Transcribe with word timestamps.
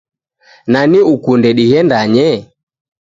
Nani 0.71 0.99
ukunde 1.13 1.49
dighendanye? 1.57 2.27